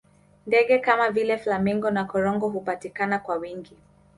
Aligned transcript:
ndege 0.47 0.77
Kama 0.79 1.09
vile 1.11 1.37
flamingo 1.37 1.91
na 1.91 2.05
korongo 2.05 2.49
hupatikana 2.49 3.19
kwa 3.19 3.35
wingi 3.35 3.77